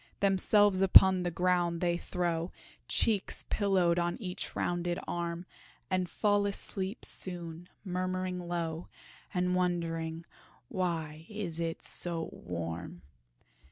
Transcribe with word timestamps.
Themselves 0.19 0.81
upon 0.81 1.21
the 1.21 1.29
ground 1.29 1.79
they 1.79 1.95
throw, 1.95 2.51
Cheeks 2.87 3.45
pillowed 3.51 3.99
on 3.99 4.17
each 4.19 4.55
rounded 4.55 4.97
arm 5.07 5.45
And 5.91 6.09
fall 6.09 6.47
asleep 6.47 7.05
soon, 7.05 7.69
murmuring 7.85 8.39
low, 8.47 8.87
And 9.31 9.53
wondering 9.53 10.25
"why 10.69 11.27
it 11.29 11.51
is 11.59 11.75
so 11.87 12.29
warm?" 12.33 13.03